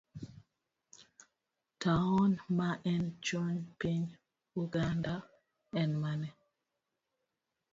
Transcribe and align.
taon 1.81 2.31
ma 2.57 2.69
en 2.93 3.03
chuny 3.25 3.59
piny 3.79 4.03
Uganda 4.63 5.15
en 5.81 5.91
mane? 6.01 6.29